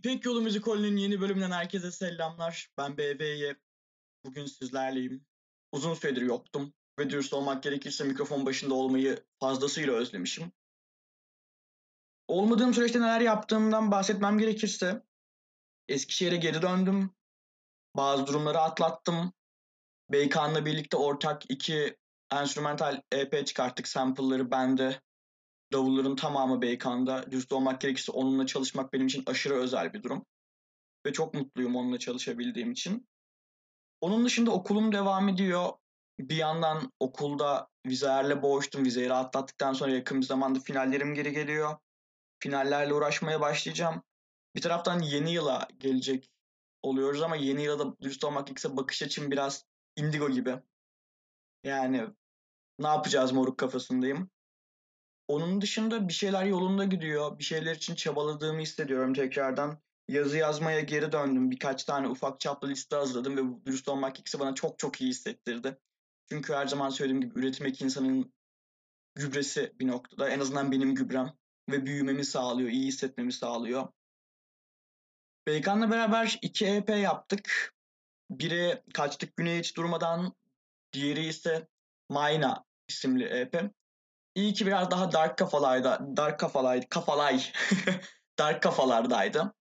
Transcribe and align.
İpek 0.00 0.24
Yolu 0.24 0.42
Müzikolü'nün 0.42 0.96
yeni 0.96 1.20
bölümünden 1.20 1.50
herkese 1.50 1.92
selamlar. 1.92 2.68
Ben 2.78 2.96
BB'ye. 2.96 3.56
Bugün 4.24 4.46
sizlerleyim. 4.46 5.26
Uzun 5.72 5.94
süredir 5.94 6.22
yoktum 6.22 6.74
ve 6.98 7.10
dürüst 7.10 7.32
olmak 7.32 7.62
gerekirse 7.62 8.04
mikrofon 8.04 8.46
başında 8.46 8.74
olmayı 8.74 9.24
fazlasıyla 9.40 9.94
özlemişim. 9.94 10.52
Olmadığım 12.28 12.74
süreçte 12.74 13.00
neler 13.00 13.20
yaptığımdan 13.20 13.90
bahsetmem 13.90 14.38
gerekirse 14.38 15.02
Eskişehir'e 15.88 16.36
geri 16.36 16.62
döndüm. 16.62 17.10
Bazı 17.96 18.26
durumları 18.26 18.58
atlattım. 18.58 19.32
Beykan'la 20.12 20.66
birlikte 20.66 20.96
ortak 20.96 21.50
iki 21.50 21.96
enstrümantal 22.32 23.02
EP 23.12 23.46
çıkarttık. 23.46 23.88
Sample'ları 23.88 24.50
bende, 24.50 25.00
davulların 25.72 26.16
tamamı 26.16 26.62
Beykan'da. 26.62 27.30
Dürüst 27.30 27.52
olmak 27.52 27.80
gerekirse 27.80 28.12
onunla 28.12 28.46
çalışmak 28.46 28.92
benim 28.92 29.06
için 29.06 29.22
aşırı 29.26 29.54
özel 29.54 29.92
bir 29.92 30.02
durum. 30.02 30.26
Ve 31.06 31.12
çok 31.12 31.34
mutluyum 31.34 31.76
onunla 31.76 31.98
çalışabildiğim 31.98 32.72
için. 32.72 33.08
Onun 34.00 34.24
dışında 34.24 34.50
okulum 34.50 34.92
devam 34.92 35.28
ediyor. 35.28 35.68
Bir 36.20 36.36
yandan 36.36 36.92
okulda 37.00 37.68
vizelerle 37.86 38.42
boğuştum. 38.42 38.84
Vizeyi 38.84 39.08
rahatlattıktan 39.08 39.72
sonra 39.72 39.90
yakın 39.90 40.20
bir 40.20 40.26
zamanda 40.26 40.60
finallerim 40.60 41.14
geri 41.14 41.32
geliyor. 41.32 41.76
Finallerle 42.40 42.94
uğraşmaya 42.94 43.40
başlayacağım. 43.40 44.02
Bir 44.56 44.60
taraftan 44.60 45.00
yeni 45.00 45.32
yıla 45.32 45.68
gelecek 45.78 46.30
oluyoruz 46.82 47.22
ama 47.22 47.36
yeni 47.36 47.62
yıla 47.62 47.78
da 47.78 47.96
dürüst 48.00 48.24
olmak 48.24 48.46
gerekirse 48.46 48.76
bakış 48.76 49.02
açım 49.02 49.30
biraz 49.30 49.64
indigo 49.96 50.30
gibi. 50.30 50.56
Yani 51.64 52.06
ne 52.78 52.86
yapacağız 52.86 53.32
moruk 53.32 53.58
kafasındayım. 53.58 54.30
Onun 55.30 55.60
dışında 55.60 56.08
bir 56.08 56.12
şeyler 56.12 56.44
yolunda 56.44 56.84
gidiyor. 56.84 57.38
Bir 57.38 57.44
şeyler 57.44 57.76
için 57.76 57.94
çabaladığımı 57.94 58.60
hissediyorum 58.60 59.14
tekrardan. 59.14 59.78
Yazı 60.08 60.36
yazmaya 60.36 60.80
geri 60.80 61.12
döndüm. 61.12 61.50
Birkaç 61.50 61.84
tane 61.84 62.08
ufak 62.08 62.40
çaplı 62.40 62.68
liste 62.68 62.96
hazırladım 62.96 63.36
ve 63.36 63.66
dürüst 63.66 63.88
olmak 63.88 64.20
ikisi 64.20 64.40
bana 64.40 64.54
çok 64.54 64.78
çok 64.78 65.00
iyi 65.00 65.10
hissettirdi. 65.10 65.78
Çünkü 66.28 66.52
her 66.52 66.66
zaman 66.66 66.90
söylediğim 66.90 67.20
gibi 67.20 67.38
üretmek 67.38 67.82
insanın 67.82 68.32
gübresi 69.14 69.72
bir 69.80 69.88
noktada. 69.88 70.28
En 70.28 70.40
azından 70.40 70.72
benim 70.72 70.94
gübrem. 70.94 71.32
Ve 71.70 71.86
büyümemi 71.86 72.24
sağlıyor, 72.24 72.70
iyi 72.70 72.86
hissetmemi 72.86 73.32
sağlıyor. 73.32 73.88
Beykan'la 75.46 75.90
beraber 75.90 76.38
iki 76.42 76.66
EP 76.66 76.88
yaptık. 76.88 77.74
Biri 78.30 78.82
Kaçtık 78.94 79.36
Güney 79.36 79.58
Hiç 79.58 79.76
Durmadan, 79.76 80.34
diğeri 80.92 81.26
ise 81.26 81.68
Mayna 82.08 82.64
isimli 82.88 83.24
EP. 83.24 83.70
İyi 84.40 84.54
ki 84.54 84.66
biraz 84.66 84.90
daha 84.90 85.12
dark 85.12 85.38
kafalarda, 85.38 86.16
dark 86.16 86.40
kafalaydı, 86.40 86.86
kafalay, 86.88 87.42
dark 88.38 88.62
kafalardaydı. 88.62 89.54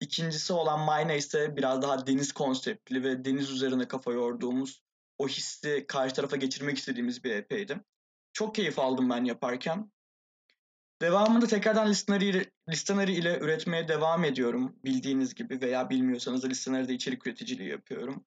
İkincisi 0.00 0.52
olan 0.52 0.80
Mayna 0.80 1.12
ise 1.12 1.56
biraz 1.56 1.82
daha 1.82 2.06
deniz 2.06 2.32
konseptli 2.32 3.04
ve 3.04 3.24
deniz 3.24 3.50
üzerine 3.50 3.88
kafa 3.88 4.12
yorduğumuz, 4.12 4.82
o 5.18 5.28
hissi 5.28 5.84
karşı 5.88 6.14
tarafa 6.14 6.36
geçirmek 6.36 6.78
istediğimiz 6.78 7.24
bir 7.24 7.30
EP'ydi. 7.30 7.80
Çok 8.32 8.54
keyif 8.54 8.78
aldım 8.78 9.10
ben 9.10 9.24
yaparken. 9.24 9.92
Devamında 11.02 11.46
tekrardan 11.46 11.88
listeneri, 11.88 12.50
listeneri 12.68 13.12
ile 13.12 13.38
üretmeye 13.38 13.88
devam 13.88 14.24
ediyorum 14.24 14.76
bildiğiniz 14.84 15.34
gibi 15.34 15.60
veya 15.60 15.90
bilmiyorsanız 15.90 16.42
da 16.42 16.46
listeneride 16.46 16.94
içerik 16.94 17.26
üreticiliği 17.26 17.68
yapıyorum. 17.68 18.24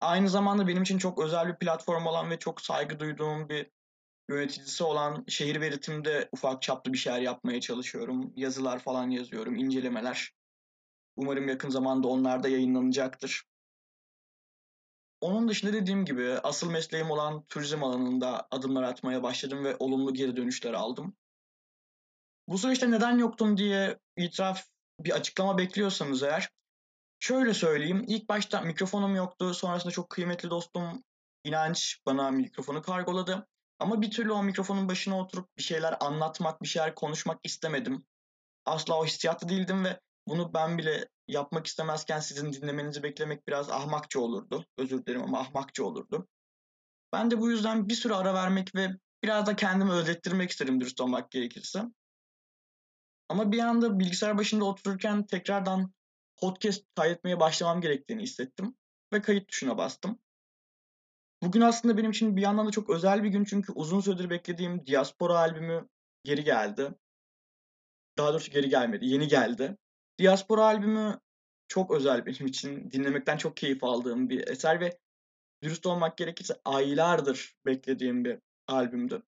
Aynı 0.00 0.28
zamanda 0.28 0.68
benim 0.68 0.82
için 0.82 0.98
çok 0.98 1.18
özel 1.18 1.48
bir 1.48 1.56
platform 1.56 2.06
olan 2.06 2.30
ve 2.30 2.38
çok 2.38 2.60
saygı 2.60 3.00
duyduğum 3.00 3.48
bir 3.48 3.70
yöneticisi 4.30 4.84
olan 4.84 5.24
şehir 5.28 5.60
veritimde 5.60 6.28
ufak 6.32 6.62
çaplı 6.62 6.92
bir 6.92 6.98
şeyler 6.98 7.20
yapmaya 7.20 7.60
çalışıyorum. 7.60 8.32
Yazılar 8.36 8.78
falan 8.78 9.10
yazıyorum, 9.10 9.56
incelemeler. 9.56 10.32
Umarım 11.16 11.48
yakın 11.48 11.70
zamanda 11.70 12.08
onlar 12.08 12.42
da 12.42 12.48
yayınlanacaktır. 12.48 13.44
Onun 15.20 15.48
dışında 15.48 15.72
dediğim 15.72 16.04
gibi 16.04 16.30
asıl 16.42 16.70
mesleğim 16.70 17.10
olan 17.10 17.44
turizm 17.44 17.84
alanında 17.84 18.48
adımlar 18.50 18.82
atmaya 18.82 19.22
başladım 19.22 19.64
ve 19.64 19.76
olumlu 19.78 20.14
geri 20.14 20.36
dönüşler 20.36 20.72
aldım. 20.72 21.16
Bu 22.48 22.58
süreçte 22.58 22.90
neden 22.90 23.18
yoktum 23.18 23.56
diye 23.56 23.98
itiraf 24.16 24.66
bir 25.00 25.10
açıklama 25.10 25.58
bekliyorsanız 25.58 26.22
eğer 26.22 26.50
şöyle 27.18 27.54
söyleyeyim. 27.54 28.04
İlk 28.08 28.28
başta 28.28 28.60
mikrofonum 28.60 29.14
yoktu. 29.14 29.54
Sonrasında 29.54 29.92
çok 29.92 30.10
kıymetli 30.10 30.50
dostum 30.50 31.02
İnanç 31.44 32.00
bana 32.06 32.30
mikrofonu 32.30 32.82
kargoladı. 32.82 33.46
Ama 33.80 34.02
bir 34.02 34.10
türlü 34.10 34.32
o 34.32 34.42
mikrofonun 34.42 34.88
başına 34.88 35.18
oturup 35.18 35.56
bir 35.58 35.62
şeyler 35.62 35.96
anlatmak, 36.00 36.62
bir 36.62 36.68
şeyler 36.68 36.94
konuşmak 36.94 37.40
istemedim. 37.44 38.06
Asla 38.64 38.98
o 39.00 39.06
hissiyatta 39.06 39.48
değildim 39.48 39.84
ve 39.84 40.00
bunu 40.28 40.54
ben 40.54 40.78
bile 40.78 41.08
yapmak 41.28 41.66
istemezken 41.66 42.20
sizin 42.20 42.52
dinlemenizi 42.52 43.02
beklemek 43.02 43.48
biraz 43.48 43.70
ahmakça 43.70 44.20
olurdu. 44.20 44.66
Özür 44.78 45.06
dilerim 45.06 45.22
ama 45.22 45.40
ahmakça 45.40 45.84
olurdu. 45.84 46.28
Ben 47.12 47.30
de 47.30 47.40
bu 47.40 47.50
yüzden 47.50 47.88
bir 47.88 47.94
süre 47.94 48.14
ara 48.14 48.34
vermek 48.34 48.74
ve 48.74 48.90
biraz 49.22 49.46
da 49.46 49.56
kendimi 49.56 49.92
özettirmek 49.92 50.50
istedim 50.50 50.80
dürüst 50.80 51.00
olmak 51.00 51.30
gerekirse. 51.30 51.82
Ama 53.28 53.52
bir 53.52 53.58
anda 53.58 53.98
bilgisayar 53.98 54.38
başında 54.38 54.64
otururken 54.64 55.26
tekrardan 55.26 55.94
podcast 56.36 56.84
kaydetmeye 56.96 57.40
başlamam 57.40 57.80
gerektiğini 57.80 58.22
hissettim 58.22 58.76
ve 59.12 59.22
kayıt 59.22 59.48
tuşuna 59.48 59.78
bastım. 59.78 60.18
Bugün 61.42 61.60
aslında 61.60 61.96
benim 61.96 62.10
için 62.10 62.36
bir 62.36 62.42
yandan 62.42 62.66
da 62.66 62.70
çok 62.70 62.90
özel 62.90 63.22
bir 63.22 63.28
gün 63.28 63.44
çünkü 63.44 63.72
uzun 63.72 64.00
süredir 64.00 64.30
beklediğim 64.30 64.86
Diaspora 64.86 65.38
albümü 65.38 65.88
geri 66.24 66.44
geldi. 66.44 66.94
Daha 68.18 68.32
doğrusu 68.32 68.50
geri 68.50 68.68
gelmedi, 68.68 69.06
yeni 69.06 69.28
geldi. 69.28 69.76
Diaspora 70.18 70.64
albümü 70.64 71.20
çok 71.68 71.90
özel 71.90 72.26
benim 72.26 72.46
için. 72.46 72.90
Dinlemekten 72.90 73.36
çok 73.36 73.56
keyif 73.56 73.84
aldığım 73.84 74.30
bir 74.30 74.48
eser 74.48 74.80
ve 74.80 74.98
dürüst 75.62 75.86
olmak 75.86 76.16
gerekirse 76.16 76.54
aylardır 76.64 77.56
beklediğim 77.66 78.24
bir 78.24 78.38
albümdü. 78.68 79.22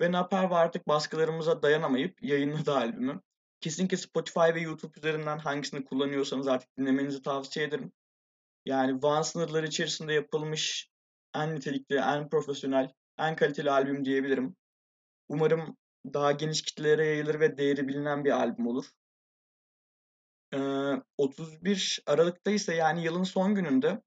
Ve 0.00 0.12
Naperva 0.12 0.56
artık 0.56 0.88
baskılarımıza 0.88 1.62
dayanamayıp 1.62 2.22
yayınladı 2.22 2.74
albümü. 2.74 3.20
Kesinlikle 3.60 3.96
Spotify 3.96 4.54
ve 4.54 4.60
YouTube 4.60 4.98
üzerinden 4.98 5.38
hangisini 5.38 5.84
kullanıyorsanız 5.84 6.48
artık 6.48 6.78
dinlemenizi 6.78 7.22
tavsiye 7.22 7.66
ederim. 7.66 7.92
Yani 8.64 9.02
Van 9.02 9.22
sınırları 9.22 9.66
içerisinde 9.66 10.12
yapılmış 10.12 10.89
en 11.34 11.54
nitelikli, 11.54 11.96
en 11.96 12.28
profesyonel, 12.28 12.92
en 13.18 13.36
kaliteli 13.36 13.70
albüm 13.70 14.04
diyebilirim. 14.04 14.56
Umarım 15.28 15.76
daha 16.14 16.32
geniş 16.32 16.62
kitlelere 16.62 17.06
yayılır 17.06 17.40
ve 17.40 17.58
değeri 17.58 17.88
bilinen 17.88 18.24
bir 18.24 18.30
albüm 18.30 18.66
olur. 18.66 18.90
Ee, 20.54 20.58
31 21.18 22.02
Aralık'ta 22.06 22.50
ise 22.50 22.74
yani 22.74 23.04
yılın 23.04 23.24
son 23.24 23.54
gününde 23.54 24.02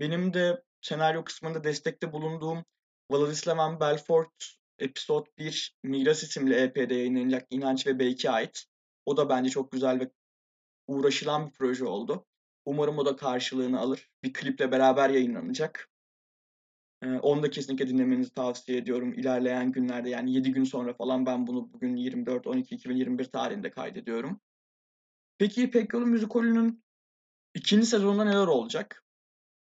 benim 0.00 0.34
de 0.34 0.62
senaryo 0.80 1.24
kısmında 1.24 1.64
destekte 1.64 2.12
bulunduğum 2.12 2.64
Vladislav 3.10 3.80
Belfort 3.80 4.58
Episode 4.78 5.30
1 5.38 5.76
Miras 5.82 6.22
isimli 6.22 6.54
EP'de 6.54 6.94
yayınlanacak 6.94 7.46
İnanç 7.50 7.86
ve 7.86 7.98
Belki 7.98 8.30
ait. 8.30 8.64
O 9.06 9.16
da 9.16 9.28
bence 9.28 9.50
çok 9.50 9.72
güzel 9.72 10.00
ve 10.00 10.10
uğraşılan 10.86 11.46
bir 11.46 11.52
proje 11.52 11.84
oldu. 11.84 12.26
Umarım 12.64 12.98
o 12.98 13.06
da 13.06 13.16
karşılığını 13.16 13.80
alır. 13.80 14.10
Bir 14.22 14.32
kliple 14.32 14.72
beraber 14.72 15.10
yayınlanacak. 15.10 15.90
Ee, 17.02 17.06
onu 17.06 17.42
da 17.42 17.50
kesinlikle 17.50 17.88
dinlemenizi 17.88 18.34
tavsiye 18.34 18.78
ediyorum. 18.78 19.12
İlerleyen 19.12 19.72
günlerde 19.72 20.10
yani 20.10 20.32
7 20.32 20.52
gün 20.52 20.64
sonra 20.64 20.94
falan 20.94 21.26
ben 21.26 21.46
bunu 21.46 21.72
bugün 21.72 21.96
24-12-2021 21.96 23.24
tarihinde 23.24 23.70
kaydediyorum. 23.70 24.40
Peki 25.38 25.62
İpek 25.62 25.92
Yolu 25.92 26.06
Müzikolü'nün 26.06 26.84
ikinci 27.54 27.86
sezonunda 27.86 28.24
neler 28.24 28.46
olacak? 28.46 29.04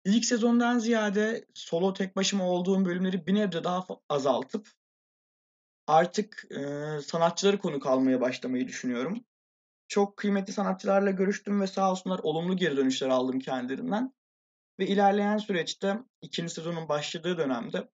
İlk 0.05 0.25
sezondan 0.25 0.79
ziyade 0.79 1.45
solo 1.55 1.93
tek 1.93 2.17
başıma 2.17 2.49
olduğum 2.49 2.85
bölümleri 2.85 3.27
bir 3.27 3.35
nebze 3.35 3.65
daha 3.65 3.87
azaltıp 4.09 4.69
artık 5.87 6.47
e, 6.51 6.61
sanatçıları 7.03 7.59
konuk 7.59 7.87
almaya 7.87 8.21
başlamayı 8.21 8.69
düşünüyorum. 8.69 9.25
Çok 9.89 10.17
kıymetli 10.17 10.53
sanatçılarla 10.53 11.11
görüştüm 11.11 11.61
ve 11.61 11.67
sağ 11.67 11.91
olsunlar 11.91 12.19
olumlu 12.19 12.57
geri 12.57 12.77
dönüşler 12.77 13.09
aldım 13.09 13.39
kendilerinden. 13.39 14.13
Ve 14.79 14.87
ilerleyen 14.87 15.39
süreçte 15.39 15.99
ikinci 16.23 16.55
sezonun 16.55 16.89
başladığı 16.89 17.39
dönemde 17.39 17.89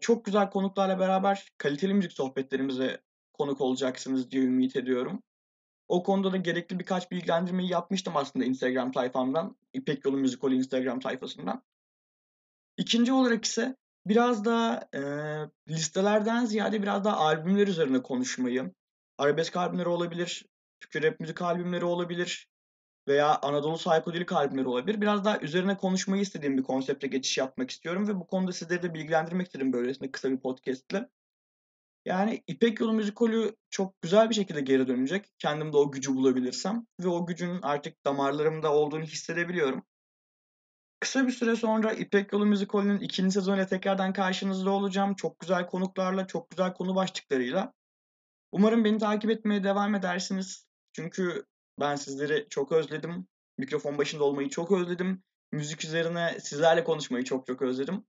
çok 0.00 0.24
güzel 0.24 0.50
konuklarla 0.50 0.98
beraber 0.98 1.52
kaliteli 1.58 1.94
müzik 1.94 2.12
sohbetlerimize 2.12 3.00
konuk 3.32 3.60
olacaksınız 3.60 4.30
diye 4.30 4.42
ümit 4.42 4.76
ediyorum. 4.76 5.22
O 5.88 6.02
konuda 6.02 6.32
da 6.32 6.36
gerekli 6.36 6.78
birkaç 6.78 7.10
bilgilendirmeyi 7.10 7.70
yapmıştım 7.70 8.16
aslında 8.16 8.44
Instagram 8.44 8.94
sayfamdan. 8.94 9.56
İpek 9.72 10.04
Yolu 10.04 10.16
Müzikoli 10.16 10.54
Instagram 10.54 11.02
sayfasından. 11.02 11.62
İkinci 12.76 13.12
olarak 13.12 13.44
ise 13.44 13.76
biraz 14.06 14.44
da 14.44 14.88
e, 14.94 15.00
listelerden 15.72 16.44
ziyade 16.44 16.82
biraz 16.82 17.04
daha 17.04 17.16
albümler 17.16 17.68
üzerine 17.68 18.02
konuşmayı, 18.02 18.72
arabesk 19.18 19.56
albümleri 19.56 19.88
olabilir, 19.88 20.44
Türkçe 20.80 21.02
rap 21.02 21.20
müzik 21.20 21.42
albümleri 21.42 21.84
olabilir 21.84 22.48
veya 23.08 23.38
Anadolu 23.42 23.76
psikodelik 23.76 24.32
albümleri 24.32 24.68
olabilir. 24.68 25.00
Biraz 25.00 25.24
daha 25.24 25.40
üzerine 25.40 25.76
konuşmayı 25.76 26.22
istediğim 26.22 26.58
bir 26.58 26.62
konsepte 26.62 27.06
geçiş 27.06 27.38
yapmak 27.38 27.70
istiyorum 27.70 28.08
ve 28.08 28.20
bu 28.20 28.26
konuda 28.26 28.52
sizleri 28.52 28.82
de 28.82 28.94
bilgilendirmek 28.94 29.46
istedim 29.46 29.72
böylesine 29.72 30.10
kısa 30.10 30.30
bir 30.30 30.40
podcastle. 30.40 31.08
Yani 32.04 32.42
İpek 32.46 32.80
Yolu 32.80 32.92
müzikolü 32.92 33.56
çok 33.70 34.02
güzel 34.02 34.30
bir 34.30 34.34
şekilde 34.34 34.60
geri 34.60 34.88
dönecek. 34.88 35.32
Kendimde 35.38 35.76
o 35.76 35.90
gücü 35.90 36.14
bulabilirsem 36.14 36.86
ve 37.00 37.08
o 37.08 37.26
gücün 37.26 37.58
artık 37.62 38.04
damarlarımda 38.04 38.72
olduğunu 38.72 39.02
hissedebiliyorum. 39.02 39.82
Kısa 41.00 41.26
bir 41.26 41.32
süre 41.32 41.56
sonra 41.56 41.92
İpek 41.92 42.32
Yolu 42.32 42.46
müzikolünün 42.46 43.00
ikinci 43.00 43.32
sezonuyla 43.32 43.66
tekrardan 43.66 44.12
karşınızda 44.12 44.70
olacağım. 44.70 45.14
Çok 45.14 45.40
güzel 45.40 45.66
konuklarla, 45.66 46.26
çok 46.26 46.50
güzel 46.50 46.74
konu 46.74 46.94
başlıklarıyla. 46.94 47.72
Umarım 48.52 48.84
beni 48.84 48.98
takip 48.98 49.30
etmeye 49.30 49.64
devam 49.64 49.94
edersiniz. 49.94 50.66
Çünkü 50.92 51.44
ben 51.80 51.96
sizleri 51.96 52.46
çok 52.50 52.72
özledim. 52.72 53.26
Mikrofon 53.58 53.98
başında 53.98 54.24
olmayı 54.24 54.48
çok 54.48 54.72
özledim. 54.72 55.22
Müzik 55.52 55.84
üzerine 55.84 56.40
sizlerle 56.40 56.84
konuşmayı 56.84 57.24
çok 57.24 57.46
çok 57.46 57.62
özledim. 57.62 58.04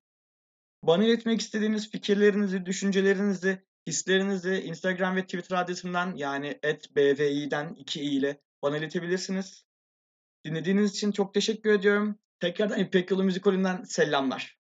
Bana 0.84 1.04
iletmek 1.04 1.42
istediğiniz 1.42 1.90
fikirlerinizi, 1.90 2.66
düşüncelerinizi, 2.66 3.66
hislerinizi 3.88 4.56
Instagram 4.56 5.16
ve 5.16 5.24
Twitter 5.24 5.58
adresimden 5.58 6.16
yani 6.16 6.60
@bvi'den 6.96 7.74
2 7.74 8.02
i 8.02 8.18
ile 8.18 8.42
bana 8.62 8.78
iletebilirsiniz. 8.78 9.66
Dinlediğiniz 10.46 10.92
için 10.92 11.12
çok 11.12 11.34
teşekkür 11.34 11.74
ediyorum. 11.74 12.20
Tekrardan 12.40 12.80
İpek 12.80 13.12
Yolu 13.12 13.24
Müzikolü'nden 13.24 13.84
selamlar. 13.84 14.58